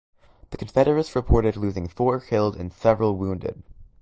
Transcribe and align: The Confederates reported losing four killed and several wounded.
The 0.49 0.57
Confederates 0.57 1.15
reported 1.15 1.55
losing 1.55 1.87
four 1.87 2.19
killed 2.19 2.55
and 2.55 2.73
several 2.73 3.17
wounded. 3.17 3.61